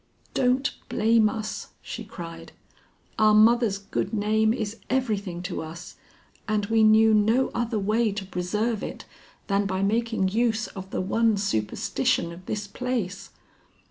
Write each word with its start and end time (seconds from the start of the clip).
"Don't 0.33 0.73
blame 0.89 1.29
us!" 1.29 1.73
she 1.79 2.03
cried. 2.03 2.53
"Our 3.19 3.35
mother's 3.35 3.77
good 3.77 4.15
name 4.15 4.51
is 4.51 4.77
everything 4.89 5.43
to 5.43 5.61
us, 5.61 5.95
and 6.47 6.65
we 6.65 6.81
knew 6.81 7.13
no 7.13 7.51
other 7.53 7.77
way 7.77 8.11
to 8.13 8.25
preserve 8.25 8.81
it 8.81 9.05
than 9.45 9.67
by 9.67 9.83
making 9.83 10.29
use 10.29 10.65
of 10.69 10.89
the 10.89 11.01
one 11.01 11.37
superstition 11.37 12.31
of 12.31 12.47
this 12.47 12.65
place. 12.65 13.29